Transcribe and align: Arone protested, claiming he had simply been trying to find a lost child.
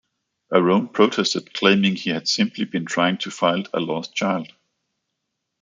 Arone 0.51 0.91
protested, 0.91 1.53
claiming 1.53 1.95
he 1.95 2.09
had 2.09 2.27
simply 2.27 2.65
been 2.65 2.85
trying 2.85 3.19
to 3.19 3.29
find 3.29 3.69
a 3.71 3.79
lost 3.79 4.15
child. 4.15 4.51